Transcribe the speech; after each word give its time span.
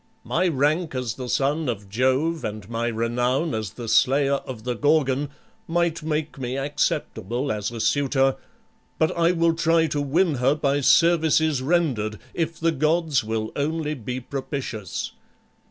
My 0.23 0.47
rank 0.47 0.95
as 0.95 1.13
the 1.13 1.29
son 1.29 1.69
of 1.69 1.87
Jove 1.87 2.43
and 2.43 2.67
my 2.67 2.87
renown 2.87 3.53
as 3.53 3.73
the 3.73 3.87
slayer 3.87 4.37
of 4.47 4.63
the 4.63 4.73
Gorgon 4.73 5.29
might 5.67 6.01
make 6.01 6.39
me 6.39 6.57
acceptable 6.57 7.51
as 7.51 7.69
a 7.69 7.79
suitor; 7.79 8.35
but 8.97 9.15
I 9.15 9.31
will 9.31 9.53
try 9.53 9.85
to 9.85 10.01
win 10.01 10.37
her 10.41 10.55
by 10.55 10.81
services 10.81 11.61
rendered, 11.61 12.17
if 12.33 12.59
the 12.59 12.71
gods 12.71 13.23
will 13.23 13.51
only 13.55 13.93
be 13.93 14.19
propitious. 14.19 15.11